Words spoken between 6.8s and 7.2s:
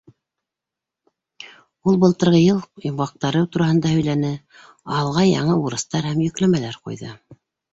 ҡуйҙы.